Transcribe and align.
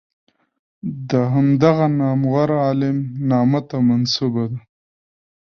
د 1.09 1.11
همدغه 1.33 1.85
نامور 1.99 2.49
عالم 2.65 2.97
نامه 3.29 3.61
ته 3.69 3.77
منسوبه 3.87 4.43
ده. 4.51 4.59